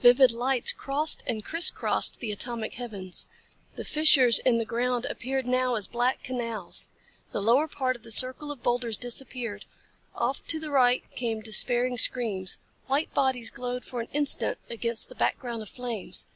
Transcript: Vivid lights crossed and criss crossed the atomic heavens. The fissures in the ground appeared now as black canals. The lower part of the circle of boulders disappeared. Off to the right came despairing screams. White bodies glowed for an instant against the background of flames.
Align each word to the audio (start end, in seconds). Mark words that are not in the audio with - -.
Vivid 0.00 0.32
lights 0.32 0.72
crossed 0.72 1.22
and 1.24 1.44
criss 1.44 1.70
crossed 1.70 2.18
the 2.18 2.32
atomic 2.32 2.74
heavens. 2.74 3.28
The 3.76 3.84
fissures 3.84 4.40
in 4.40 4.58
the 4.58 4.64
ground 4.64 5.04
appeared 5.06 5.46
now 5.46 5.76
as 5.76 5.86
black 5.86 6.20
canals. 6.24 6.88
The 7.30 7.40
lower 7.40 7.68
part 7.68 7.94
of 7.94 8.02
the 8.02 8.10
circle 8.10 8.50
of 8.50 8.60
boulders 8.64 8.96
disappeared. 8.96 9.66
Off 10.16 10.44
to 10.48 10.58
the 10.58 10.72
right 10.72 11.08
came 11.14 11.42
despairing 11.42 11.96
screams. 11.96 12.58
White 12.88 13.14
bodies 13.14 13.50
glowed 13.50 13.84
for 13.84 14.00
an 14.00 14.08
instant 14.12 14.58
against 14.68 15.10
the 15.10 15.14
background 15.14 15.62
of 15.62 15.68
flames. 15.68 16.26